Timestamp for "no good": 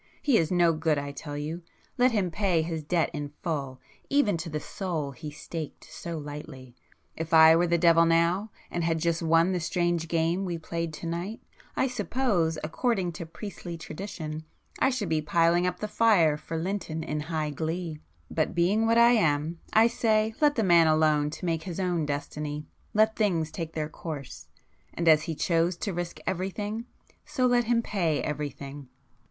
0.49-0.97